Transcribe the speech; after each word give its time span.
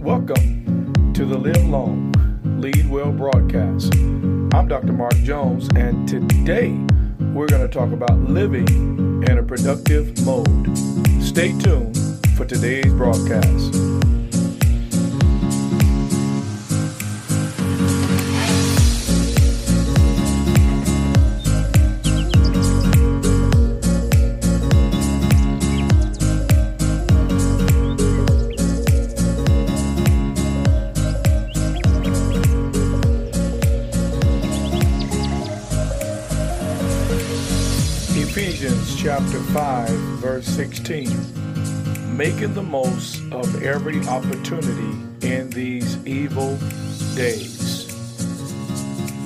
Welcome 0.00 1.12
to 1.12 1.26
the 1.26 1.36
Live 1.36 1.62
Long, 1.68 2.10
Lead 2.58 2.88
Well 2.88 3.12
broadcast. 3.12 3.94
I'm 3.94 4.66
Dr. 4.66 4.94
Mark 4.94 5.14
Jones, 5.16 5.68
and 5.76 6.08
today 6.08 6.70
we're 7.34 7.46
going 7.46 7.60
to 7.60 7.68
talk 7.68 7.92
about 7.92 8.18
living 8.18 8.66
in 9.28 9.36
a 9.36 9.42
productive 9.42 10.24
mode. 10.24 10.78
Stay 11.22 11.52
tuned 11.58 11.98
for 12.34 12.46
today's 12.46 12.90
broadcast. 12.94 13.74
Verse 40.20 40.44
16. 40.48 41.08
Making 42.14 42.52
the 42.52 42.62
most 42.62 43.22
of 43.32 43.62
every 43.62 44.06
opportunity 44.06 45.26
in 45.26 45.48
these 45.48 45.96
evil 46.06 46.58
days. 47.16 47.86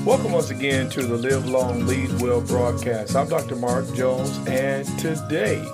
Welcome 0.06 0.30
once 0.30 0.50
again 0.50 0.88
to 0.90 1.04
the 1.04 1.16
Live 1.16 1.48
Long, 1.48 1.84
Lead 1.84 2.22
Well 2.22 2.40
broadcast. 2.42 3.16
I'm 3.16 3.28
Dr. 3.28 3.56
Mark 3.56 3.92
Jones, 3.94 4.38
and 4.46 4.86
today 5.00 5.66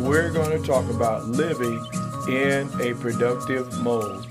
we're 0.00 0.30
going 0.30 0.60
to 0.60 0.66
talk 0.66 0.90
about 0.90 1.24
living 1.24 1.82
in 2.28 2.68
a 2.82 2.92
productive 3.00 3.72
mode. 3.80 4.26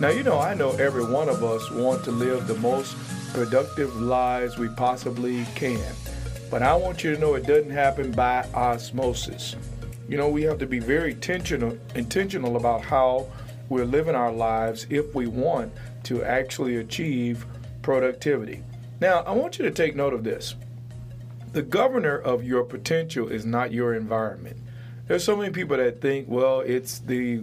Now, 0.00 0.10
you 0.10 0.22
know, 0.22 0.38
I 0.38 0.54
know 0.54 0.70
every 0.76 1.04
one 1.04 1.28
of 1.28 1.42
us 1.42 1.72
want 1.72 2.04
to 2.04 2.12
live 2.12 2.46
the 2.46 2.54
most 2.58 2.96
productive 3.32 4.00
lives 4.00 4.58
we 4.58 4.68
possibly 4.68 5.44
can. 5.56 5.92
But 6.50 6.62
I 6.62 6.74
want 6.76 7.02
you 7.02 7.14
to 7.14 7.20
know 7.20 7.34
it 7.34 7.46
doesn't 7.46 7.70
happen 7.70 8.12
by 8.12 8.46
osmosis. 8.54 9.56
You 10.08 10.16
know, 10.16 10.28
we 10.28 10.42
have 10.42 10.58
to 10.58 10.66
be 10.66 10.78
very 10.78 11.12
intentional, 11.12 11.76
intentional 11.94 12.56
about 12.56 12.82
how 12.82 13.26
we're 13.68 13.84
living 13.84 14.14
our 14.14 14.30
lives 14.30 14.86
if 14.88 15.12
we 15.14 15.26
want 15.26 15.72
to 16.04 16.22
actually 16.22 16.76
achieve 16.76 17.44
productivity. 17.82 18.62
Now, 19.00 19.22
I 19.22 19.32
want 19.32 19.58
you 19.58 19.64
to 19.64 19.72
take 19.72 19.96
note 19.96 20.14
of 20.14 20.22
this. 20.22 20.54
The 21.52 21.62
governor 21.62 22.16
of 22.16 22.44
your 22.44 22.62
potential 22.62 23.28
is 23.28 23.44
not 23.44 23.72
your 23.72 23.94
environment. 23.94 24.56
There's 25.08 25.24
so 25.24 25.36
many 25.36 25.52
people 25.52 25.76
that 25.76 26.00
think, 26.00 26.28
well, 26.28 26.60
it's 26.60 27.00
the, 27.00 27.42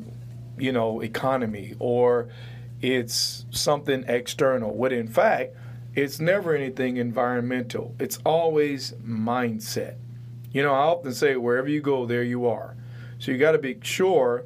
you 0.58 0.72
know, 0.72 1.02
economy 1.02 1.76
or 1.80 2.30
it's 2.82 3.46
something 3.52 4.06
external. 4.08 4.76
When 4.76 4.92
in 4.92 5.08
fact, 5.08 5.56
it's 5.96 6.20
never 6.20 6.56
anything 6.56 6.98
environmental. 6.98 7.96
It's 8.00 8.18
always 8.26 8.94
mindset. 9.06 9.96
You 10.52 10.64
know, 10.64 10.74
I 10.74 10.80
often 10.80 11.14
say 11.14 11.36
wherever 11.36 11.68
you 11.68 11.82
go, 11.82 12.06
there 12.06 12.24
you 12.24 12.48
are. 12.48 12.76
So 13.20 13.32
you 13.32 13.38
got 13.38 13.54
to 13.54 13.60
be 13.60 13.78
sure, 13.82 14.46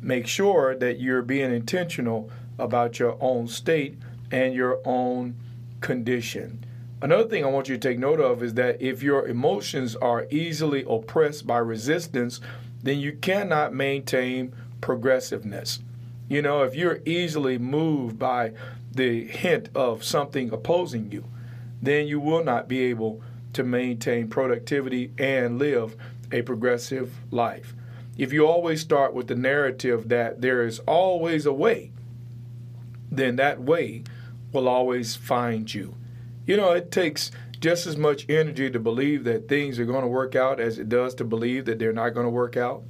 make 0.00 0.26
sure 0.26 0.74
that 0.76 0.98
you're 1.00 1.22
being 1.22 1.52
intentional 1.52 2.30
about 2.58 2.98
your 2.98 3.16
own 3.20 3.48
state 3.48 3.98
and 4.30 4.54
your 4.54 4.80
own 4.84 5.36
condition. 5.80 6.64
Another 7.02 7.28
thing 7.28 7.44
I 7.44 7.48
want 7.48 7.68
you 7.68 7.76
to 7.76 7.88
take 7.88 7.98
note 7.98 8.20
of 8.20 8.42
is 8.42 8.54
that 8.54 8.80
if 8.80 9.02
your 9.02 9.28
emotions 9.28 9.96
are 9.96 10.26
easily 10.30 10.84
oppressed 10.88 11.46
by 11.46 11.58
resistance, 11.58 12.40
then 12.82 12.98
you 12.98 13.12
cannot 13.12 13.74
maintain 13.74 14.54
progressiveness. 14.80 15.80
You 16.28 16.42
know, 16.42 16.62
if 16.62 16.74
you're 16.74 17.00
easily 17.04 17.58
moved 17.58 18.18
by 18.18 18.52
the 18.92 19.24
hint 19.26 19.68
of 19.74 20.02
something 20.02 20.52
opposing 20.52 21.12
you, 21.12 21.24
then 21.80 22.06
you 22.06 22.18
will 22.18 22.42
not 22.42 22.68
be 22.68 22.80
able 22.84 23.22
to 23.52 23.62
maintain 23.62 24.28
productivity 24.28 25.12
and 25.18 25.58
live 25.58 25.96
a 26.32 26.42
progressive 26.42 27.14
life. 27.30 27.74
If 28.18 28.32
you 28.32 28.46
always 28.46 28.80
start 28.80 29.14
with 29.14 29.28
the 29.28 29.34
narrative 29.34 30.08
that 30.08 30.40
there 30.40 30.66
is 30.66 30.78
always 30.80 31.46
a 31.46 31.52
way, 31.52 31.92
then 33.10 33.36
that 33.36 33.60
way 33.62 34.04
will 34.52 34.68
always 34.68 35.14
find 35.14 35.72
you. 35.72 35.94
You 36.46 36.56
know, 36.56 36.72
it 36.72 36.90
takes 36.90 37.30
just 37.60 37.86
as 37.86 37.96
much 37.96 38.28
energy 38.28 38.70
to 38.70 38.78
believe 38.78 39.24
that 39.24 39.48
things 39.48 39.78
are 39.78 39.84
going 39.84 40.02
to 40.02 40.08
work 40.08 40.34
out 40.34 40.60
as 40.60 40.78
it 40.78 40.88
does 40.88 41.14
to 41.16 41.24
believe 41.24 41.66
that 41.66 41.78
they're 41.78 41.92
not 41.92 42.10
going 42.10 42.26
to 42.26 42.30
work 42.30 42.56
out. 42.56 42.82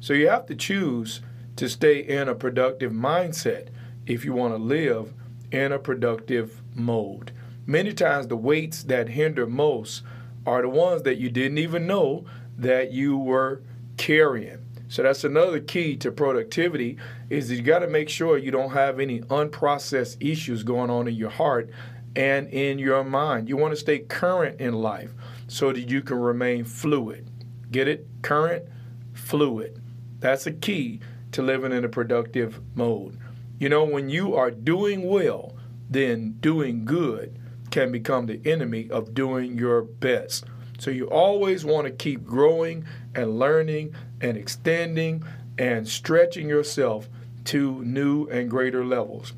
So 0.00 0.12
you 0.12 0.28
have 0.28 0.46
to 0.46 0.54
choose 0.54 1.20
to 1.58 1.68
stay 1.68 1.98
in 1.98 2.28
a 2.28 2.36
productive 2.36 2.92
mindset 2.92 3.66
if 4.06 4.24
you 4.24 4.32
want 4.32 4.54
to 4.54 4.58
live 4.58 5.12
in 5.50 5.72
a 5.72 5.78
productive 5.78 6.62
mode. 6.72 7.32
Many 7.66 7.92
times, 7.92 8.28
the 8.28 8.36
weights 8.36 8.84
that 8.84 9.08
hinder 9.08 9.44
most 9.44 10.04
are 10.46 10.62
the 10.62 10.68
ones 10.68 11.02
that 11.02 11.18
you 11.18 11.28
didn't 11.28 11.58
even 11.58 11.84
know 11.84 12.24
that 12.56 12.92
you 12.92 13.18
were 13.18 13.60
carrying. 13.96 14.64
So 14.86 15.02
that's 15.02 15.24
another 15.24 15.58
key 15.58 15.96
to 15.96 16.12
productivity 16.12 16.96
is 17.28 17.50
you 17.50 17.60
got 17.60 17.80
to 17.80 17.88
make 17.88 18.08
sure 18.08 18.38
you 18.38 18.52
don't 18.52 18.70
have 18.70 19.00
any 19.00 19.20
unprocessed 19.22 20.16
issues 20.20 20.62
going 20.62 20.90
on 20.90 21.08
in 21.08 21.16
your 21.16 21.28
heart 21.28 21.70
and 22.14 22.46
in 22.50 22.78
your 22.78 23.02
mind. 23.02 23.48
You 23.48 23.56
want 23.56 23.72
to 23.72 23.80
stay 23.80 23.98
current 23.98 24.60
in 24.60 24.74
life 24.74 25.12
so 25.48 25.72
that 25.72 25.90
you 25.90 26.02
can 26.02 26.20
remain 26.20 26.62
fluid. 26.62 27.28
Get 27.72 27.88
it? 27.88 28.06
Current, 28.22 28.64
fluid. 29.12 29.82
That's 30.20 30.46
a 30.46 30.52
key 30.52 31.00
to 31.38 31.42
living 31.44 31.70
in 31.70 31.84
a 31.84 31.88
productive 31.88 32.60
mode. 32.74 33.16
You 33.60 33.68
know, 33.68 33.84
when 33.84 34.08
you 34.08 34.34
are 34.34 34.50
doing 34.50 35.08
well, 35.08 35.54
then 35.88 36.32
doing 36.40 36.84
good 36.84 37.38
can 37.70 37.92
become 37.92 38.26
the 38.26 38.40
enemy 38.44 38.90
of 38.90 39.14
doing 39.14 39.56
your 39.56 39.82
best. 39.82 40.46
So 40.80 40.90
you 40.90 41.08
always 41.08 41.64
want 41.64 41.86
to 41.86 41.92
keep 41.92 42.24
growing 42.24 42.84
and 43.14 43.38
learning 43.38 43.94
and 44.20 44.36
extending 44.36 45.22
and 45.56 45.86
stretching 45.86 46.48
yourself 46.48 47.08
to 47.44 47.84
new 47.84 48.26
and 48.26 48.50
greater 48.50 48.84
levels. 48.84 49.32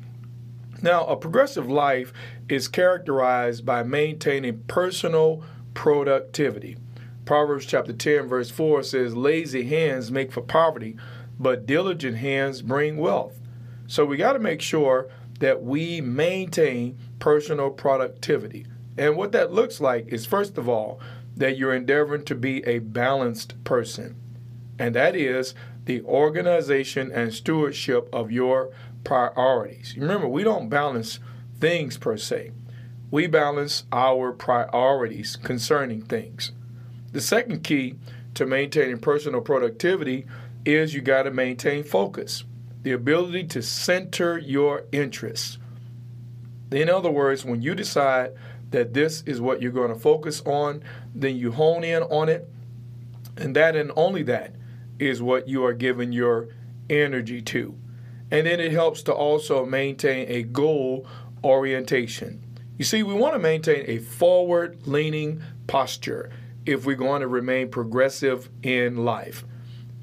Now, 0.81 1.05
a 1.05 1.15
progressive 1.15 1.69
life 1.69 2.13
is 2.49 2.67
characterized 2.67 3.63
by 3.63 3.83
maintaining 3.83 4.63
personal 4.63 5.43
productivity. 5.75 6.77
Proverbs 7.25 7.67
chapter 7.67 7.93
10, 7.93 8.27
verse 8.27 8.49
4 8.49 8.81
says, 8.81 9.15
Lazy 9.15 9.65
hands 9.65 10.09
make 10.09 10.31
for 10.31 10.41
poverty, 10.41 10.97
but 11.41 11.65
diligent 11.65 12.17
hands 12.17 12.61
bring 12.61 12.97
wealth. 12.97 13.39
So 13.87 14.05
we 14.05 14.15
got 14.15 14.33
to 14.33 14.39
make 14.39 14.61
sure 14.61 15.09
that 15.39 15.63
we 15.63 16.01
maintain 16.01 16.97
personal 17.17 17.71
productivity. 17.71 18.67
And 18.97 19.17
what 19.17 19.31
that 19.31 19.51
looks 19.51 19.81
like 19.81 20.07
is, 20.09 20.25
first 20.25 20.57
of 20.57 20.69
all, 20.69 20.99
that 21.35 21.57
you're 21.57 21.73
endeavoring 21.73 22.23
to 22.25 22.35
be 22.35 22.63
a 22.67 22.79
balanced 22.79 23.61
person. 23.63 24.15
And 24.77 24.93
that 24.95 25.15
is 25.15 25.55
the 25.85 26.03
organization 26.03 27.11
and 27.11 27.33
stewardship 27.33 28.07
of 28.13 28.31
your 28.31 28.69
priorities. 29.03 29.95
Remember, 29.97 30.27
we 30.27 30.43
don't 30.43 30.69
balance 30.69 31.19
things 31.59 31.97
per 31.97 32.17
se, 32.17 32.51
we 33.09 33.25
balance 33.25 33.85
our 33.91 34.31
priorities 34.31 35.35
concerning 35.35 36.03
things. 36.03 36.51
The 37.11 37.21
second 37.21 37.63
key 37.63 37.95
to 38.35 38.45
maintaining 38.45 38.99
personal 38.99 39.41
productivity 39.41 40.25
is 40.65 40.93
you 40.93 41.01
got 41.01 41.23
to 41.23 41.31
maintain 41.31 41.83
focus 41.83 42.43
the 42.83 42.91
ability 42.91 43.43
to 43.43 43.61
center 43.61 44.39
your 44.39 44.85
interests. 44.91 45.59
In 46.71 46.89
other 46.89 47.11
words, 47.11 47.45
when 47.45 47.61
you 47.61 47.75
decide 47.75 48.31
that 48.71 48.93
this 48.93 49.21
is 49.23 49.41
what 49.41 49.61
you're 49.61 49.71
going 49.71 49.93
to 49.93 49.99
focus 49.99 50.41
on, 50.45 50.83
then 51.13 51.35
you 51.35 51.51
hone 51.51 51.83
in 51.83 52.03
on 52.03 52.29
it, 52.29 52.49
and 53.37 53.55
that 53.55 53.75
and 53.75 53.91
only 53.95 54.23
that 54.23 54.55
is 54.97 55.21
what 55.21 55.47
you 55.47 55.63
are 55.65 55.73
giving 55.73 56.11
your 56.11 56.47
energy 56.89 57.41
to. 57.41 57.77
And 58.31 58.47
then 58.47 58.59
it 58.59 58.71
helps 58.71 59.03
to 59.03 59.13
also 59.13 59.65
maintain 59.65 60.29
a 60.29 60.43
goal 60.43 61.05
orientation. 61.43 62.43
You 62.77 62.85
see, 62.85 63.03
we 63.03 63.13
want 63.13 63.33
to 63.33 63.39
maintain 63.39 63.83
a 63.87 63.99
forward 63.99 64.87
leaning 64.87 65.43
posture 65.67 66.31
if 66.65 66.85
we're 66.85 66.95
going 66.95 67.21
to 67.21 67.27
remain 67.27 67.69
progressive 67.69 68.49
in 68.63 69.03
life. 69.03 69.43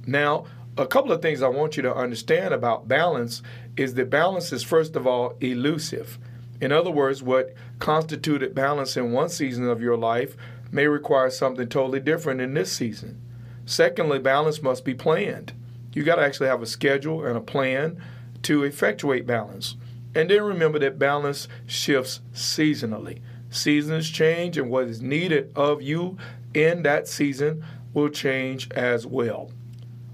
Now, 0.09 0.47
a 0.79 0.87
couple 0.87 1.13
of 1.13 1.21
things 1.21 1.43
I 1.43 1.49
want 1.49 1.77
you 1.77 1.83
to 1.83 1.95
understand 1.95 2.55
about 2.55 2.89
balance 2.89 3.43
is 3.77 3.93
that 3.95 4.09
balance 4.09 4.55
is, 4.55 4.63
first 4.63 4.97
of 4.97 5.07
all, 5.07 5.35
elusive. 5.41 6.19
In 6.63 6.73
other 6.73 6.91
words, 6.91 7.23
what 7.23 7.53
constituted 7.79 8.55
balance 8.55 8.97
in 8.97 9.13
one 9.13 9.29
season 9.29 9.69
of 9.69 9.83
your 9.83 9.99
life 9.99 10.35
may 10.73 10.87
require 10.87 11.29
something 11.29 11.69
totally 11.69 12.01
different 12.01 12.41
in 12.41 12.55
this 12.55 12.73
season. 12.73 13.21
Secondly, 13.67 14.19
balance 14.19 14.63
must 14.63 14.83
be 14.83 14.95
planned. 14.95 15.53
You 15.93 16.05
got 16.05 16.17
to 16.17 16.23
actually 16.23 16.49
have 16.49 16.63
a 16.63 16.67
schedule 16.67 17.27
and 17.27 17.37
a 17.37 17.43
plan 17.43 18.03
to 18.45 18.63
effectuate 18.63 19.27
balance. 19.27 19.77
And 20.15 20.31
then 20.31 20.43
remember 20.43 20.79
that 20.79 20.99
balance 20.99 21.49
shifts 21.67 22.23
seasonally. 22.33 23.21
Seasons 23.51 24.09
change, 24.09 24.57
and 24.57 24.71
what 24.71 24.89
is 24.89 25.03
needed 25.03 25.53
of 25.55 25.83
you 25.83 26.17
in 26.55 26.83
that 26.85 27.09
season 27.09 27.63
will 27.93 28.09
change 28.09 28.71
as 28.73 29.07
well 29.07 29.51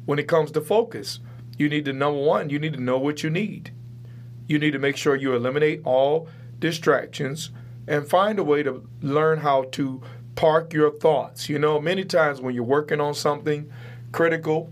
when 0.07 0.19
it 0.19 0.29
comes 0.29 0.51
to 0.53 0.61
focus. 0.61 1.21
You 1.57 1.69
need 1.69 1.85
to, 1.85 1.93
number 1.93 2.21
one, 2.21 2.51
you 2.51 2.59
need 2.59 2.75
to 2.75 2.81
know 2.81 2.99
what 2.99 3.23
you 3.23 3.31
need. 3.31 3.73
You 4.49 4.59
need 4.59 4.73
to 4.73 4.79
make 4.79 4.97
sure 4.97 5.15
you 5.15 5.35
eliminate 5.35 5.83
all 5.85 6.29
distractions 6.59 7.51
and 7.87 8.07
find 8.07 8.39
a 8.39 8.45
way 8.45 8.63
to 8.63 8.89
learn 9.01 9.39
how 9.39 9.65
to 9.73 10.03
park 10.35 10.73
your 10.73 10.91
thoughts. 10.91 11.49
You 11.49 11.59
know, 11.59 11.81
many 11.81 12.05
times 12.05 12.41
when 12.41 12.55
you're 12.55 12.65
working 12.65 13.01
on 13.01 13.15
something 13.15 13.71
critical 14.13 14.71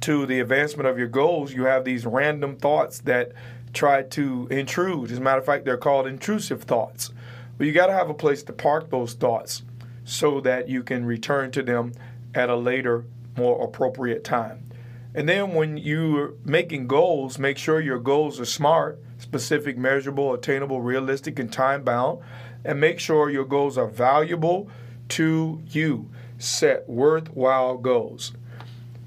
to 0.00 0.26
the 0.26 0.40
advancement 0.40 0.88
of 0.88 0.98
your 0.98 1.08
goals, 1.08 1.52
you 1.52 1.64
have 1.64 1.84
these 1.84 2.06
random 2.06 2.56
thoughts 2.56 3.00
that 3.00 3.32
try 3.72 4.02
to 4.02 4.46
intrude. 4.50 5.10
As 5.10 5.18
a 5.18 5.20
matter 5.20 5.40
of 5.40 5.46
fact, 5.46 5.64
they're 5.64 5.76
called 5.76 6.06
intrusive 6.06 6.62
thoughts. 6.62 7.10
But 7.58 7.66
you 7.66 7.72
got 7.72 7.86
to 7.86 7.92
have 7.92 8.10
a 8.10 8.14
place 8.14 8.42
to 8.44 8.52
park 8.52 8.90
those 8.90 9.14
thoughts 9.14 9.62
so 10.04 10.40
that 10.40 10.68
you 10.68 10.82
can 10.82 11.04
return 11.04 11.50
to 11.52 11.62
them 11.62 11.92
at 12.34 12.50
a 12.50 12.56
later, 12.56 13.04
more 13.36 13.62
appropriate 13.64 14.24
time. 14.24 14.70
And 15.14 15.28
then 15.28 15.54
when 15.54 15.76
you're 15.76 16.34
making 16.44 16.88
goals, 16.88 17.38
make 17.38 17.56
sure 17.56 17.80
your 17.80 18.00
goals 18.00 18.40
are 18.40 18.44
smart, 18.44 19.00
specific, 19.18 19.78
measurable, 19.78 20.34
attainable, 20.34 20.80
realistic, 20.80 21.38
and 21.38 21.52
time 21.52 21.84
bound. 21.84 22.20
And 22.64 22.80
make 22.80 22.98
sure 22.98 23.30
your 23.30 23.44
goals 23.44 23.78
are 23.78 23.86
valuable 23.86 24.68
to 25.10 25.62
you. 25.68 26.10
Set 26.38 26.88
worthwhile 26.88 27.76
goals. 27.78 28.32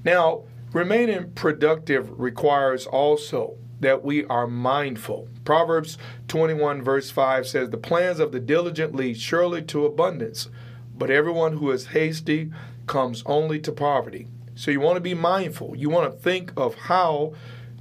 Now, 0.04 0.44
remaining 0.72 1.32
productive 1.32 2.18
requires 2.18 2.86
also 2.86 3.56
that 3.80 4.02
we 4.02 4.24
are 4.26 4.46
mindful. 4.46 5.28
Proverbs 5.44 5.98
21, 6.28 6.82
verse 6.82 7.10
5 7.10 7.46
says, 7.46 7.70
The 7.70 7.76
plans 7.76 8.18
of 8.18 8.32
the 8.32 8.40
diligent 8.40 8.94
lead 8.94 9.18
surely 9.18 9.62
to 9.62 9.86
abundance, 9.86 10.48
but 10.96 11.10
everyone 11.10 11.58
who 11.58 11.70
is 11.70 11.88
hasty 11.88 12.50
comes 12.88 13.22
only 13.26 13.60
to 13.60 13.72
poverty. 13.72 14.26
So 14.54 14.70
you 14.70 14.80
want 14.80 14.96
to 14.96 15.00
be 15.00 15.14
mindful. 15.14 15.76
You 15.76 15.88
want 15.88 16.12
to 16.12 16.18
think 16.18 16.52
of 16.56 16.74
how 16.74 17.34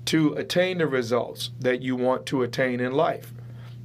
to 0.05 0.33
attain 0.33 0.77
the 0.77 0.87
results 0.87 1.51
that 1.59 1.81
you 1.81 1.95
want 1.95 2.25
to 2.27 2.43
attain 2.43 2.79
in 2.79 2.91
life. 2.93 3.33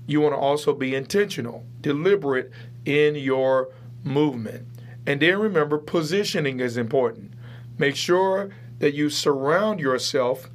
You 0.07 0.21
want 0.21 0.35
to 0.35 0.39
also 0.39 0.75
be 0.75 0.95
intentional, 0.95 1.65
deliberate 1.81 2.51
in 2.85 3.15
your 3.15 3.71
movement. 4.05 4.67
And 5.07 5.21
then 5.21 5.39
remember, 5.39 5.79
positioning 5.79 6.61
is 6.61 6.77
important. 6.77 7.33
Make 7.79 7.97
sure 7.97 8.51
that 8.79 8.95
you 8.95 9.11
surround 9.11 9.81
yourself 9.81 10.51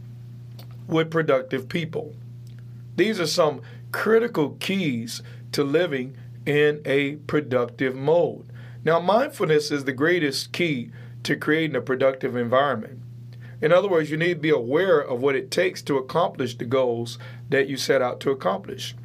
with 0.87 1.11
productive 1.11 1.67
people. 1.67 2.15
These 2.95 3.19
are 3.19 3.27
some 3.27 3.61
critical 3.91 4.51
keys 4.59 5.21
to 5.53 5.63
living 5.63 6.15
in 6.45 6.81
a 6.85 7.15
productive 7.15 7.95
mode. 7.95 8.45
Now, 8.87 9.01
mindfulness 9.01 9.69
is 9.69 9.83
the 9.83 9.91
greatest 9.91 10.53
key 10.53 10.91
to 11.23 11.35
creating 11.35 11.75
a 11.75 11.81
productive 11.81 12.37
environment. 12.37 13.01
In 13.61 13.73
other 13.73 13.89
words, 13.89 14.09
you 14.09 14.15
need 14.15 14.35
to 14.35 14.39
be 14.39 14.49
aware 14.49 14.97
of 14.97 15.21
what 15.21 15.35
it 15.35 15.51
takes 15.51 15.81
to 15.81 15.97
accomplish 15.97 16.55
the 16.55 16.63
goals 16.63 17.19
that 17.49 17.67
you 17.67 17.75
set 17.75 18.01
out 18.01 18.21
to 18.21 18.31
accomplish. 18.31 18.95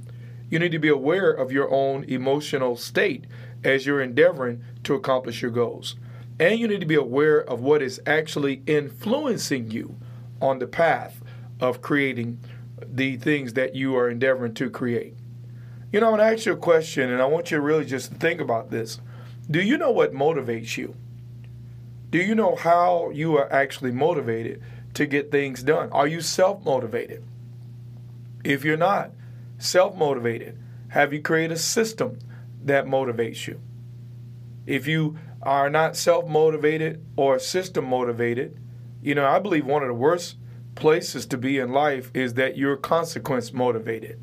You 0.49 0.61
need 0.61 0.71
to 0.71 0.79
be 0.79 0.87
aware 0.87 1.33
of 1.33 1.51
your 1.51 1.69
own 1.69 2.05
emotional 2.05 2.77
state 2.77 3.25
as 3.65 3.85
you're 3.85 4.01
endeavoring 4.01 4.63
to 4.85 4.95
accomplish 4.95 5.43
your 5.43 5.51
goals. 5.51 5.97
And 6.39 6.61
you 6.61 6.69
need 6.69 6.79
to 6.79 6.87
be 6.87 6.95
aware 6.95 7.41
of 7.41 7.61
what 7.61 7.83
is 7.83 8.01
actually 8.07 8.63
influencing 8.69 9.73
you 9.73 9.97
on 10.41 10.61
the 10.61 10.69
path 10.69 11.21
of 11.59 11.83
creating 11.83 12.39
the 12.87 13.17
things 13.17 13.55
that 13.55 13.75
you 13.75 13.97
are 13.97 14.09
endeavoring 14.09 14.55
to 14.55 14.71
create. 14.71 15.17
You 15.91 15.99
know, 15.99 16.07
I'm 16.07 16.19
going 16.19 16.29
to 16.29 16.37
ask 16.37 16.47
you 16.47 16.53
a 16.53 16.57
question, 16.57 17.11
and 17.11 17.21
I 17.21 17.27
want 17.27 17.51
you 17.51 17.57
to 17.57 17.61
really 17.61 17.85
just 17.85 18.13
think 18.13 18.41
about 18.41 18.71
this. 18.71 19.01
Do 19.51 19.61
you 19.61 19.77
know 19.77 19.91
what 19.91 20.13
motivates 20.13 20.77
you? 20.77 20.95
Do 22.11 22.19
you 22.19 22.35
know 22.35 22.57
how 22.57 23.11
you 23.11 23.37
are 23.37 23.53
actually 23.53 23.91
motivated 23.91 24.63
to 24.95 25.07
get 25.07 25.31
things 25.31 25.63
done? 25.63 25.91
Are 25.93 26.07
you 26.07 26.21
self 26.21 26.65
motivated? 26.65 27.25
If 28.45 28.65
you're 28.65 28.77
not 28.77 29.13
self 29.59 29.97
motivated, 29.97 30.59
have 30.89 31.13
you 31.13 31.23
created 31.23 31.57
a 31.57 31.59
system 31.59 32.19
that 32.63 32.85
motivates 32.85 33.47
you? 33.47 33.61
If 34.67 34.87
you 34.87 35.19
are 35.43 35.71
not 35.71 35.97
self 35.97 36.27
motivated 36.29 37.05
or 37.17 37.39
system 37.39 37.87
motivated, 37.87 38.59
you 39.03 39.15
know, 39.15 39.27
I 39.27 39.39
believe 39.39 39.67
one 39.67 39.83
of 39.83 39.89
the 39.89 39.95
worst 39.95 40.37
places 40.75 41.27
to 41.27 41.37
be 41.37 41.59
in 41.59 41.73
life 41.73 42.11
is 42.15 42.35
that 42.35 42.57
you're 42.57 42.77
consequence 42.77 43.53
motivated. 43.53 44.21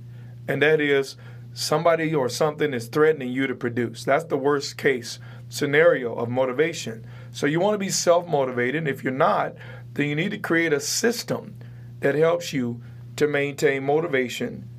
And 0.47 0.61
that 0.61 0.79
is 0.79 1.15
somebody 1.59 2.15
or 2.15 2.29
something 2.29 2.73
is 2.73 2.87
threatening 2.87 3.29
you 3.31 3.45
to 3.45 3.53
produce. 3.53 4.05
That's 4.05 4.23
the 4.23 4.37
worst 4.37 4.77
case 4.77 5.19
scenario 5.49 6.15
of 6.15 6.29
motivation. 6.29 7.05
So 7.31 7.47
you 7.47 7.59
want 7.59 7.73
to 7.73 7.79
be 7.79 7.89
self 7.89 8.25
motivated. 8.27 8.87
If 8.87 9.03
you're 9.03 9.11
not, 9.11 9.55
then 9.93 10.07
you 10.07 10.15
need 10.15 10.31
to 10.31 10.37
create 10.37 10.71
a 10.71 10.79
system 10.79 11.55
that 11.99 12.15
helps 12.15 12.53
you 12.53 12.81
to 13.17 13.27
maintain 13.27 13.83
motivation 13.83 14.69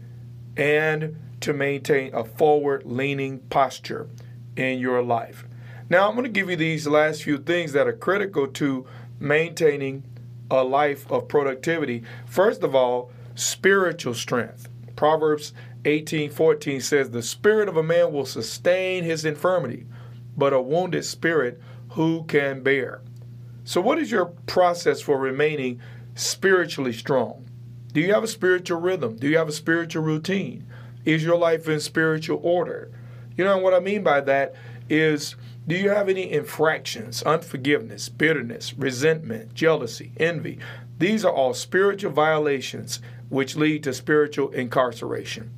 and 0.57 1.19
to 1.43 1.53
maintain 1.53 2.15
a 2.15 2.25
forward 2.25 2.85
leaning 2.87 3.41
posture 3.51 4.09
in 4.57 4.79
your 4.79 5.03
life. 5.03 5.45
Now, 5.91 6.09
I'm 6.09 6.15
going 6.15 6.25
to 6.25 6.31
give 6.31 6.49
you 6.49 6.57
these 6.57 6.87
last 6.87 7.25
few 7.25 7.37
things 7.37 7.73
that 7.73 7.89
are 7.89 7.93
critical 7.93 8.47
to 8.47 8.87
maintaining 9.19 10.05
a 10.51 10.65
life 10.65 11.11
of 11.11 11.29
productivity. 11.29 12.05
First 12.25 12.63
of 12.63 12.75
all, 12.75 13.11
spiritual 13.35 14.15
strength. 14.15 14.70
Proverbs 15.01 15.55
18:14 15.87 16.79
says, 16.83 17.09
"The 17.09 17.23
spirit 17.23 17.71
of 17.71 17.77
a 17.79 17.83
man 17.83 18.13
will 18.13 18.27
sustain 18.27 19.03
his 19.03 19.25
infirmity, 19.25 19.87
but 20.37 20.53
a 20.53 20.61
wounded 20.61 21.07
spirit 21.07 21.59
who 21.93 22.25
can 22.25 22.63
bear. 22.63 23.01
So, 23.65 23.81
what 23.81 23.99
is 23.99 24.11
your 24.11 24.27
process 24.27 25.01
for 25.01 25.19
remaining 25.19 25.81
spiritually 26.15 26.93
strong? 26.93 27.47
Do 27.95 28.03
you 28.03 28.13
have 28.13 28.25
a 28.25 28.29
spiritual 28.29 28.79
rhythm? 28.79 29.17
Do 29.17 29.27
you 29.27 29.39
have 29.39 29.49
a 29.49 29.53
spiritual 29.53 30.03
routine? 30.03 30.67
Is 31.07 31.25
your 31.25 31.39
life 31.39 31.67
in 31.67 31.81
spiritual 31.81 32.39
order? 32.43 32.91
You 33.39 33.45
know 33.45 33.57
what 33.57 33.73
I 33.73 33.81
mean 33.81 34.03
by 34.03 34.21
that 34.21 34.55
is 34.91 35.35
do 35.67 35.77
you 35.77 35.89
have 35.89 36.11
any 36.11 36.31
infractions, 36.31 37.23
unforgiveness, 37.23 38.11
bitterness, 38.11 38.75
resentment, 38.75 39.55
jealousy, 39.55 40.13
envy? 40.19 40.59
These 40.99 41.25
are 41.25 41.33
all 41.33 41.55
spiritual 41.55 42.13
violations 42.13 43.01
which 43.31 43.57
lead 43.57 43.83
to 43.85 43.95
spiritual 43.95 44.51
incarceration. 44.51 45.51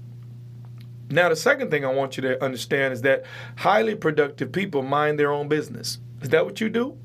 Now, 1.11 1.29
the 1.29 1.37
second 1.37 1.71
thing 1.71 1.85
I 1.85 1.93
want 1.93 2.17
you 2.17 2.23
to 2.23 2.43
understand 2.43 2.95
is 2.95 3.03
that 3.03 3.25
highly 3.57 3.95
productive 3.95 4.53
people 4.53 4.83
mind 4.83 5.19
their 5.19 5.33
own 5.33 5.49
business. 5.49 5.99
Is 6.23 6.31
that 6.31 6.47
what 6.47 6.61
you 6.61 6.69
do? 6.71 6.97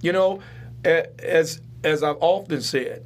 You 0.00 0.12
know, 0.12 0.40
as 0.84 1.60
as 1.82 2.02
I've 2.02 2.16
often 2.20 2.62
said, 2.62 3.04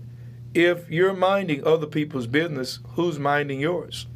if 0.55 0.89
you're 0.91 1.15
minding 1.15 1.65
other 1.65 1.87
people's 1.87 2.27
business, 2.27 2.79
who's 2.91 3.19
minding 3.19 3.61
yours? 3.61 4.06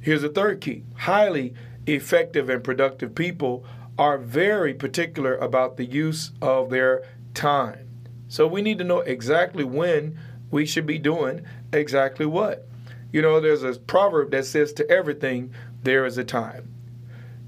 Here's 0.00 0.24
a 0.24 0.28
third 0.28 0.60
key. 0.60 0.84
Highly 0.96 1.54
effective 1.86 2.48
and 2.48 2.62
productive 2.62 3.14
people 3.14 3.64
are 3.98 4.18
very 4.18 4.74
particular 4.74 5.36
about 5.36 5.76
the 5.76 5.84
use 5.84 6.32
of 6.40 6.70
their 6.70 7.02
time. 7.34 7.88
So 8.28 8.46
we 8.46 8.62
need 8.62 8.78
to 8.78 8.84
know 8.84 9.00
exactly 9.00 9.64
when 9.64 10.18
we 10.50 10.66
should 10.66 10.86
be 10.86 10.98
doing 10.98 11.42
exactly 11.72 12.26
what. 12.26 12.66
You 13.12 13.22
know, 13.22 13.40
there's 13.40 13.62
a 13.62 13.74
proverb 13.74 14.30
that 14.32 14.44
says 14.44 14.72
to 14.74 14.90
everything 14.90 15.52
there 15.82 16.04
is 16.04 16.18
a 16.18 16.24
time. 16.24 16.72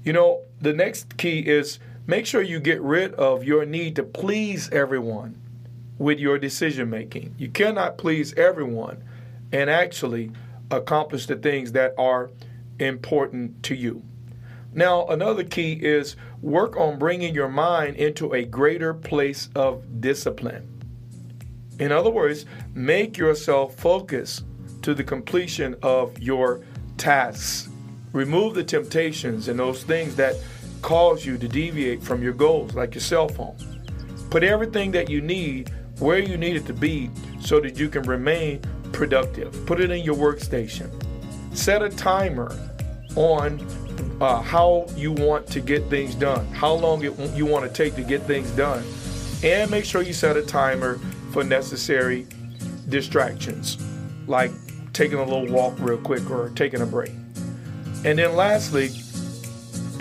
You 0.03 0.13
know, 0.13 0.41
the 0.59 0.73
next 0.73 1.17
key 1.17 1.39
is 1.39 1.79
Make 2.07 2.25
sure 2.25 2.41
you 2.41 2.59
get 2.59 2.81
rid 2.81 3.13
of 3.13 3.43
your 3.43 3.65
need 3.65 3.95
to 3.97 4.03
please 4.03 4.69
everyone 4.71 5.39
with 5.99 6.19
your 6.19 6.39
decision 6.39 6.89
making. 6.89 7.35
You 7.37 7.49
cannot 7.49 7.97
please 7.97 8.33
everyone 8.33 9.03
and 9.51 9.69
actually 9.69 10.31
accomplish 10.71 11.27
the 11.27 11.35
things 11.35 11.73
that 11.73 11.93
are 11.97 12.31
important 12.79 13.61
to 13.63 13.75
you. 13.75 14.01
Now, 14.73 15.05
another 15.07 15.43
key 15.43 15.73
is 15.73 16.15
work 16.41 16.75
on 16.75 16.97
bringing 16.97 17.35
your 17.35 17.49
mind 17.49 17.97
into 17.97 18.33
a 18.33 18.45
greater 18.45 18.93
place 18.93 19.49
of 19.53 20.01
discipline. 20.01 20.70
In 21.81 21.91
other 21.91 22.11
words, 22.11 22.45
make 22.75 23.17
yourself 23.17 23.75
focus 23.75 24.43
to 24.83 24.93
the 24.93 25.03
completion 25.03 25.75
of 25.81 26.17
your 26.19 26.61
tasks. 26.97 27.69
Remove 28.13 28.53
the 28.53 28.63
temptations 28.63 29.47
and 29.47 29.59
those 29.59 29.83
things 29.83 30.15
that 30.15 30.35
cause 30.83 31.25
you 31.25 31.39
to 31.39 31.47
deviate 31.47 32.03
from 32.03 32.21
your 32.21 32.33
goals, 32.33 32.75
like 32.75 32.93
your 32.93 33.01
cell 33.01 33.27
phone. 33.27 33.55
Put 34.29 34.43
everything 34.43 34.91
that 34.91 35.09
you 35.09 35.21
need 35.21 35.71
where 35.97 36.19
you 36.19 36.37
need 36.37 36.55
it 36.55 36.67
to 36.67 36.73
be 36.73 37.09
so 37.39 37.59
that 37.59 37.79
you 37.79 37.89
can 37.89 38.03
remain 38.03 38.61
productive. 38.91 39.65
Put 39.65 39.79
it 39.79 39.89
in 39.89 40.03
your 40.03 40.15
workstation. 40.15 40.87
Set 41.55 41.81
a 41.81 41.89
timer 41.89 42.55
on 43.15 43.59
uh, 44.21 44.39
how 44.39 44.85
you 44.95 45.13
want 45.13 45.47
to 45.47 45.59
get 45.59 45.83
things 45.89 46.13
done, 46.13 46.45
how 46.49 46.73
long 46.73 47.03
it, 47.03 47.17
you 47.35 47.47
want 47.47 47.67
to 47.67 47.73
take 47.73 47.95
to 47.95 48.03
get 48.03 48.21
things 48.21 48.51
done, 48.51 48.83
and 49.43 49.71
make 49.71 49.83
sure 49.83 50.03
you 50.03 50.13
set 50.13 50.37
a 50.37 50.43
timer 50.43 50.99
for 51.31 51.43
necessary 51.43 52.27
distractions, 52.89 53.77
like 54.27 54.51
taking 54.93 55.17
a 55.17 55.23
little 55.23 55.47
walk 55.47 55.73
real 55.79 55.97
quick 55.97 56.29
or 56.29 56.49
taking 56.49 56.81
a 56.81 56.85
break. 56.85 57.11
And 58.03 58.19
then 58.19 58.35
lastly, 58.35 58.89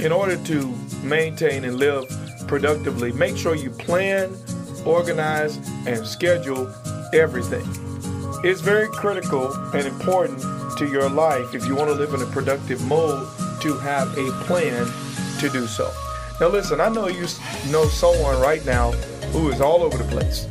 in 0.05 0.13
order 0.13 0.37
to 0.45 0.75
maintain 1.03 1.65
and 1.65 1.77
live 1.77 2.05
productively, 2.47 3.13
make 3.13 3.37
sure 3.37 3.55
you 3.55 3.71
plan, 3.71 4.35
organize, 4.85 5.57
and 5.87 6.07
schedule 6.07 6.73
everything. 7.13 7.67
It's 8.43 8.61
very 8.61 8.89
critical 8.89 9.53
and 9.75 9.87
important 9.87 10.41
to 10.79 10.87
your 10.87 11.11
life 11.11 11.55
if 11.55 11.67
you 11.67 11.77
want 11.77 11.91
to 11.91 11.95
live 11.95 12.15
in 12.15 12.23
a 12.23 12.27
productive 12.27 12.83
mode 12.87 13.29
to 13.61 13.77
have 13.79 14.17
a 14.17 14.31
plan 14.45 14.87
to 15.39 15.49
do 15.51 15.67
so. 15.67 15.93
Now, 16.41 16.49
listen, 16.49 16.81
I 16.81 16.89
know 16.89 17.09
you 17.09 17.27
know 17.69 17.85
someone 17.87 18.41
right 18.41 18.65
now 18.65 18.93
who 19.33 19.51
is 19.51 19.61
all 19.61 19.83
over 19.83 19.99
the 19.99 20.05
place 20.05 20.47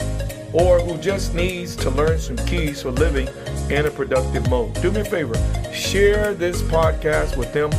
or 0.54 0.80
who 0.80 0.98
just 0.98 1.34
needs 1.34 1.76
to 1.78 1.90
learn 1.90 2.20
some 2.20 2.36
keys 2.38 2.82
for 2.82 2.92
living 2.92 3.28
in 3.70 3.86
a 3.86 3.92
productive 3.92 4.50
mode. 4.50 4.74
Do 4.82 4.92
me 4.92 5.02
a 5.02 5.06
favor, 5.06 5.36
share 5.72 6.34
this 6.34 6.62
podcast 6.64 7.38
with 7.38 7.54
them 7.54 7.70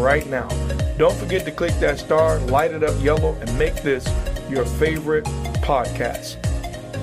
right 0.00 0.26
now. 0.26 0.48
Don't 0.96 1.14
forget 1.16 1.44
to 1.44 1.52
click 1.52 1.74
that 1.80 1.98
star, 1.98 2.38
light 2.40 2.72
it 2.72 2.82
up 2.82 2.98
yellow, 3.02 3.36
and 3.40 3.58
make 3.58 3.82
this 3.82 4.08
your 4.48 4.64
favorite 4.64 5.24
podcast. 5.62 6.38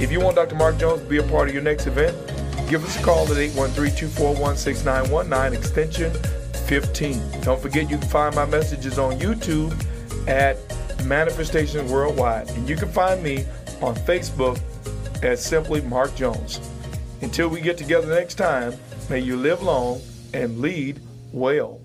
If 0.02 0.12
you 0.12 0.20
want 0.20 0.36
Dr. 0.36 0.56
Mark 0.56 0.78
Jones 0.78 1.02
to 1.02 1.08
be 1.08 1.18
a 1.18 1.24
part 1.24 1.48
of 1.48 1.54
your 1.54 1.64
next 1.64 1.88
event, 1.88 2.14
give 2.68 2.84
us 2.84 3.00
a 3.00 3.04
call 3.04 3.24
at 3.26 3.38
813-241-6919, 3.38 5.54
extension 5.54 6.12
15. 6.68 7.42
Don't 7.42 7.62
forget 7.62 7.90
you 7.90 7.98
can 7.98 8.10
find 8.10 8.36
my 8.36 8.46
messages 8.46 9.00
on 9.00 9.18
YouTube 9.20 9.74
at 10.28 10.58
Manifestation 11.06 11.90
Worldwide, 11.90 12.50
and 12.50 12.68
you 12.68 12.76
can 12.76 12.90
find 12.90 13.24
me 13.24 13.46
on 13.82 13.96
Facebook 13.96 14.60
as 15.24 15.44
simply 15.44 15.82
Mark 15.82 16.16
Jones. 16.16 16.60
Until 17.22 17.48
we 17.50 17.62
get 17.62 17.78
together 17.78 18.08
next 18.08 18.36
time, 18.36 18.74
may 19.10 19.20
you 19.20 19.38
live 19.38 19.62
long 19.62 20.02
and 20.34 20.60
lead 20.60 21.00
well. 21.32 21.80